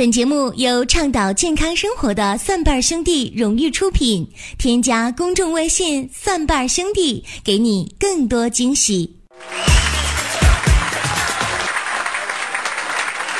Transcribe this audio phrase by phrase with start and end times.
[0.00, 4.26] 本节目由倡导健康生活的蒜瓣兄弟荣誉出品。
[4.56, 9.14] 添加公众微信“蒜瓣兄弟”，给你更多惊喜。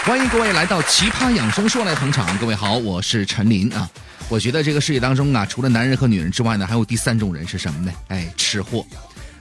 [0.05, 2.37] 欢迎各位来到《奇葩养生说》来捧场。
[2.37, 3.89] 各位好，我是陈林啊。
[4.29, 7.91] 我觉得这个世界当中啊，除了男人和女人之外呢，还有第三种人是什么呢？
[8.09, 8.85] 哎，吃货。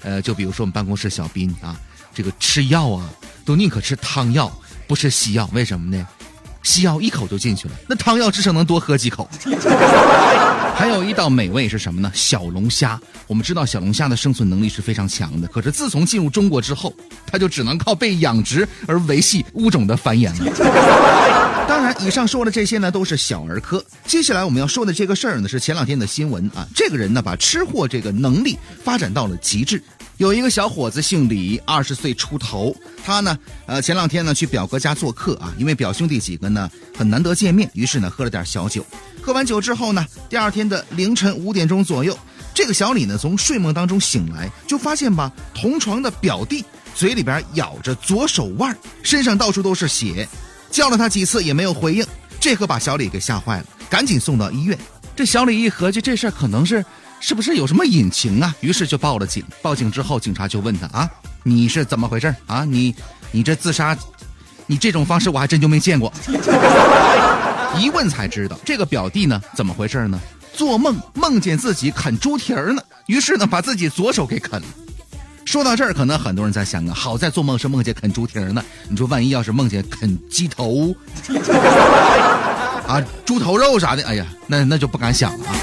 [0.03, 1.77] 呃，就比如说我们办公室小斌啊，
[2.13, 3.09] 这个吃药啊，
[3.43, 4.49] 都宁可吃汤药，
[4.87, 5.49] 不吃西药。
[5.51, 6.07] 为什么呢？
[6.63, 9.29] 西药一口就进去了，那汤药至少能多喝几口。
[10.75, 12.09] 还有一道美味是什么呢？
[12.13, 12.99] 小龙虾。
[13.27, 16.93] 我们知道小龙虾的生存能力是非常强的，可是自从进入中国之后，
[17.25, 21.65] 它就只能靠被养殖而维系物种的繁衍了。
[21.67, 23.83] 当然，以上说的这些呢都是小儿科。
[24.05, 26.65] 接下来我们要说的这个事儿呢是前两天的新闻啊。
[26.73, 29.83] 这个人呢把吃货这个能力发展到了极致。
[30.19, 32.75] 有一个小伙子姓李，二十岁出头。
[33.05, 38.85] 他呢，呃，前两天呢去表哥家做客啊，因为表兄弟几个呢很难得见面，于是呢喝了点小酒。
[39.21, 42.19] 喝完酒之后呢，第二天的凌晨五点钟左右，
[42.53, 50.27] 这个小李呢从睡梦当中醒来，就发现吧，同床的表弟嘴里边咬着左手腕，身上到处都是血，
[50.69, 52.05] 叫了他几次也没有回应，
[52.41, 54.77] 这可把小李给吓坏了，赶紧送到医院。
[55.15, 56.83] 这小李一合计，这事儿可能是。
[57.19, 58.55] 是不是有什么隐情啊？
[58.61, 59.43] 于是就报了警。
[59.61, 61.09] 报警之后，警察就问他啊
[61.43, 62.63] ：“你是怎么回事啊？
[62.65, 62.95] 你，
[63.31, 63.97] 你这自杀，
[64.65, 66.11] 你这种方式我还真就没见过。”
[67.77, 70.19] 一问才知道，这个表弟呢，怎么回事呢？
[70.53, 74.67] 做梦梦见自己啃猪蹄儿呢，于是呢，把自己左手给啃了。
[75.45, 78.63] 说到这儿，可能很多人在想啊，好在做梦是梦见啃猪蹄儿呢。
[78.87, 80.95] 你说万一要是梦见啃鸡头
[82.87, 85.55] 啊、猪头肉啥的，哎呀，那那就不敢想了啊。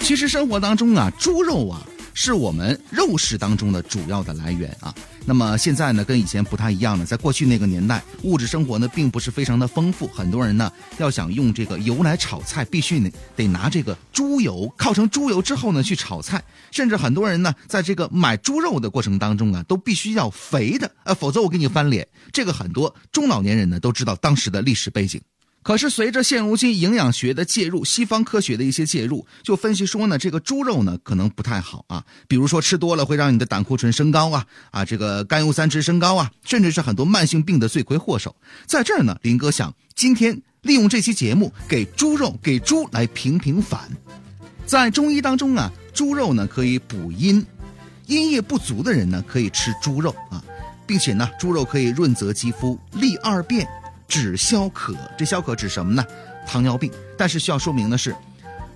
[0.00, 4.92] 其实生活当中啊，猪肉啊是我们肉食当中的主要的来源啊。
[5.24, 7.06] 那么现在呢，跟以前不太一样了。
[7.06, 16.42] 在过去那个年代，物质生活呢并不是非常的丰富，很多人呢要想用这个油来炒菜，必须呢得拿这个猪油，烤成猪油之后呢去炒菜。
[16.72, 22.06] 甚至很多人呢在这个买猪肉的过程当中啊，都必须要肥的，呃，否则我给你翻脸。
[22.32, 25.20] 这个很多中老年人呢都知道当时的历史背景。
[25.62, 32.02] 可是随着现如今营养学的介入，西方科学的一些介入，就分析说呢，这个猪肉呢可能不太好啊。
[32.26, 38.34] 比如说吃多了会让你的胆固醇升高啊，啊这个甘油三酯升高啊，甚至是很多慢性病的罪魁祸首。
[38.64, 43.90] 在这儿呢，林哥想今天利用这期节目给猪肉给猪来平平反。
[44.64, 47.44] 在中医当中啊，猪肉呢可以补阴，
[48.06, 50.42] 阴液不足的人呢可以吃猪肉啊，
[50.86, 53.68] 并且呢猪肉可以润泽肌肤，利二便。
[54.10, 56.04] 止消渴，这消渴指什么呢？
[56.44, 56.90] 糖尿病。
[57.16, 58.14] 但是需要说明的是，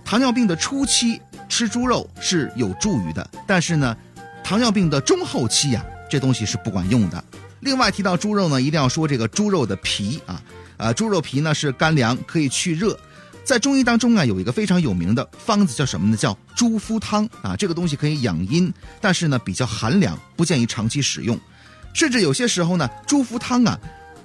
[0.04, 3.96] 糖尿病的初期吃猪肉是有助于的，但是呢，
[4.44, 7.22] 糖尿病的中后期呀，这东西是不管用的。
[7.60, 10.40] 另外提到猪肉呢，一定要说这个猪肉的皮啊，
[10.76, 12.96] 呃，猪肉皮呢是干凉，可以去热。
[13.44, 16.16] 在中医当中啊，有一个非常有名的方子叫什么呢？
[16.16, 21.36] 叫猪肤汤啊，这个东西可以养阴，但是呢比较寒凉，不建议长期使用。
[21.92, 23.76] 甚至有些时候呢，猪肤汤啊。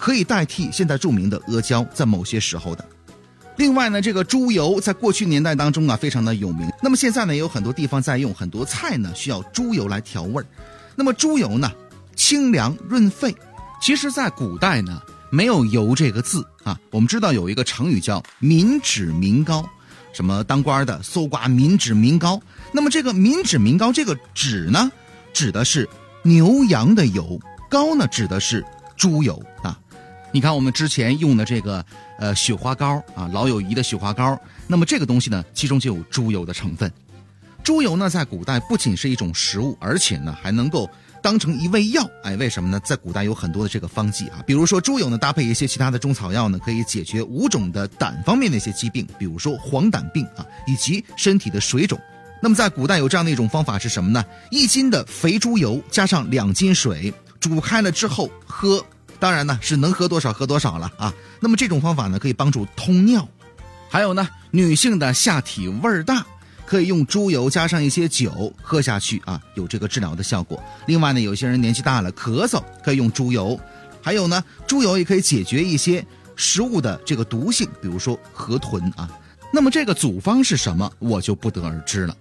[0.09, 2.83] 可以代替现在著名的阿胶，在某些时候的。
[3.57, 6.67] 另外呢，这个猪油在过去年代当中啊，非常的有名。
[6.81, 10.45] 那么现在呢，也有很多地方在用，很多菜呢需要猪油来调味儿。
[10.95, 11.71] 那么猪油呢，
[12.15, 13.35] 清凉润肺。
[13.79, 14.99] 其实，在古代呢，
[15.29, 16.75] 没有油这个字啊。
[16.89, 19.63] 我们知道有一个成语叫民脂民膏，
[20.11, 22.41] 什么当官的搜刮民脂民膏。
[22.71, 24.91] 那么这个民脂民膏，这个脂呢，
[25.33, 25.87] 指的是
[26.23, 28.65] 牛羊的油，膏呢，指的是
[28.97, 29.79] 猪油啊。
[30.31, 31.83] 你看，我们之前用的这个
[32.19, 36.91] 呃雪花膏啊，老友谊的雪花膏，那么这个东西呢，其中就有猪油的成分。
[37.63, 40.87] 猪油呢，在古代不仅是一种食物，而且呢，还能够
[41.21, 42.07] 当成一味药。
[42.23, 42.79] 哎，为什么呢？
[42.81, 51.99] 在古代有很多的这个方剂啊，比如说猪油呢，搭配一些其他的中草药呢，可以解决五种的胆方面的一些疾病，比如说黄疸病啊，以及身体的水肿。
[52.39, 54.23] 那么在古代有这样的一种方法是什么呢？
[54.51, 58.85] 一斤的肥猪油加上两斤水，煮开了之后喝。
[59.19, 61.13] 当然呢，是能喝多少喝多少了啊。
[61.39, 63.27] 那么这种方法呢，可以帮助通尿。
[63.89, 66.25] 还有呢，女性的下体味儿大，
[66.65, 70.63] 可以用猪油加上一些酒喝下去啊，有这个治疗的效果。
[70.85, 73.59] 另外呢，有些人年纪大了咳嗽，可以用猪油。
[74.01, 76.05] 还有呢，猪油也可以解决一些
[76.35, 79.09] 食物的这个毒性，比如说河豚啊。
[79.51, 82.15] 那么这个组方是什么，我就不得而知了。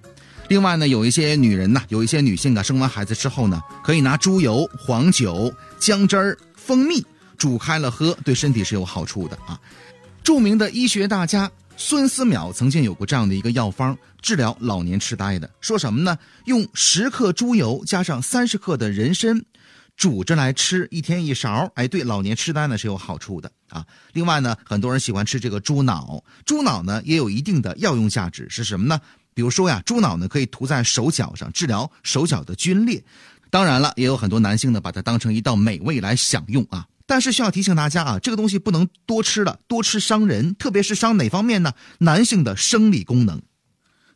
[0.49, 6.39] 另外呢，有一些女人呢，有一些女性啊，生完孩子之后呢，可以拿猪油、黄酒、姜汁儿。
[6.69, 7.03] 蜂蜜
[7.39, 9.59] 煮开了喝，对身体是有好处的啊。
[10.23, 15.51] 著名的医学大家孙思邈曾经有过这样的一个药方，治疗老年痴呆的。
[15.63, 16.19] 说什么呢？
[16.45, 19.43] 用十克猪油加上三十克的人参，
[19.97, 23.83] 煮着来吃，一天一勺，哎，对老年痴呆呢是有好处的啊。
[24.13, 29.01] 另外呢，很多人喜欢吃这个猪脑，猪脑呢也有一定的药用价值，是什么呢？
[29.33, 33.03] 比如说呀，猪脑呢可以涂在手脚上，治疗手脚的皲裂。
[33.51, 36.87] 当然了，也有很多男性呢把它当成一道美味来享用啊。
[37.07, 41.73] 但是需要提醒大家啊，这个东西不能多吃了，多吃伤人，特别是伤哪方面呢？
[42.01, 43.41] 男性的生理功能。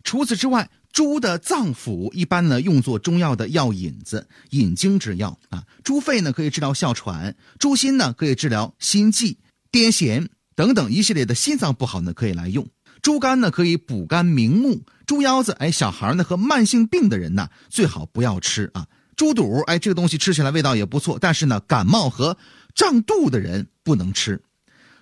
[0.04, 5.64] 除此之外，猪的脏腑一般呢用作中药的药引子、引经之药啊。
[5.82, 9.38] 猪肺呢可以治疗哮喘，猪心呢可以治疗心悸、
[9.70, 12.68] 癫痫等等一系列的心脏不好呢可以来用。
[13.00, 18.86] 猪肝呢可以补肝明目，猪腰子哎小孩呢和慢性病的人呢最好不要吃啊。
[19.22, 22.36] 猪肚哎这个东西吃起来味道也不错，但是呢感冒和
[22.74, 24.42] 胀肚的人不能吃，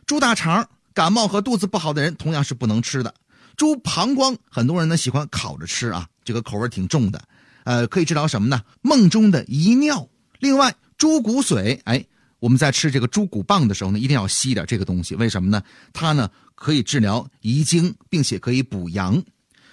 [0.05, 3.15] 猪大肠感冒和肚子不好的人同样是不能吃的。
[3.57, 7.23] 猪膀胱很多人呢喜欢烤着吃啊，这个口味挺重的，
[7.65, 8.61] 呃，可以治疗什么呢？
[8.83, 10.07] 梦中的遗尿。
[10.39, 12.05] 另外，猪骨髓，哎，
[12.41, 15.63] 我们在吃这个猪骨棒的时候呢，一定要吸一点这个东西，为什么呢？
[15.95, 19.23] 它呢可以治疗遗精，并且可以补阳。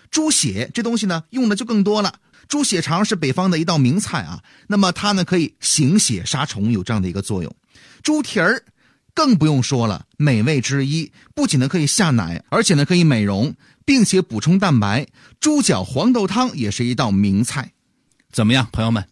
[0.09, 2.13] 猪血这东西呢用的就更多了，
[2.47, 7.55] 猪血肠是北方的一道名菜啊，那么它呢可以行血杀虫，有这样的一个作用。
[8.01, 8.63] 猪蹄儿，
[9.13, 11.11] 更不用说了，美味之一。
[11.35, 13.53] 不仅呢可以下奶，而且呢可以美容，
[13.85, 15.07] 并且补充蛋白。
[15.39, 17.73] 猪脚黄豆汤也是一道名菜。
[18.31, 19.05] 怎么样，朋友们？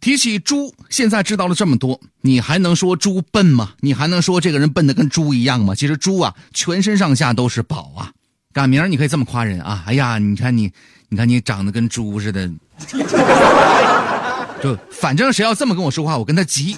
[0.00, 3.74] 提起猪，现在知道了这么多，你还能说猪笨吗？
[3.80, 5.74] 你还能说这个人笨的跟猪一样吗？
[5.74, 8.12] 其实猪啊，全身上下都是宝啊。
[8.52, 9.84] 赶明儿你可以这么夸人啊！
[9.86, 10.72] 哎呀，你看你，
[11.12, 12.48] 你看你长得跟猪似的。
[14.62, 16.76] 就反正谁要这么跟我说话，我跟他急。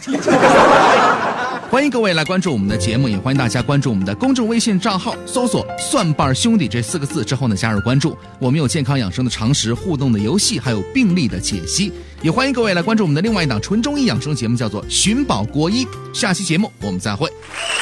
[1.68, 8.16] 欢迎各位来关注我们的节目，也欢迎大家关注我们的公众微信账号，搜索“蒜瓣兄弟”这四个字之后呢，加入关注。
[8.38, 11.92] 我们有健康养生的常识、互动的游戏，还有病例的解析。
[12.22, 15.84] 也欢迎各位来关注我们的另外一档纯中医养生节目，叫做《寻宝国医》。
[16.14, 17.28] 下期节目我们再会。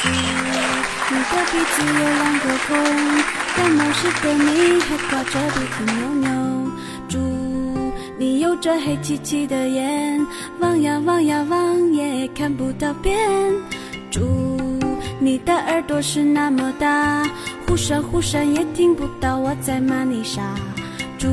[0.05, 0.11] 你
[1.17, 2.77] 的鼻子有两个孔，
[3.57, 6.40] 感冒时的你还挂着鼻涕牛牛。
[8.21, 10.27] 你有着黑漆漆的眼，
[10.59, 13.19] 望呀望呀望也看不到边。
[14.11, 14.21] 猪，
[15.19, 17.27] 你的耳朵是那么大，
[17.67, 20.43] 忽闪忽闪也听不到我在骂你傻。
[21.17, 21.29] 猪，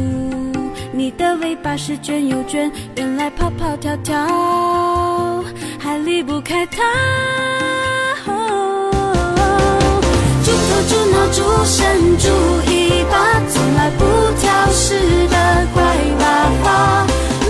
[0.93, 5.43] 你的尾巴是卷又卷，原来跑跑跳跳
[5.77, 6.81] 还离不开它。
[10.41, 12.29] 猪头猪脑猪身猪
[12.71, 14.05] 尾巴，从来不
[14.39, 14.95] 挑食
[15.27, 15.36] 的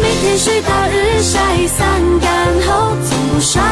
[0.01, 2.29] 每天睡到日晒三竿
[2.67, 3.66] 后，从不刷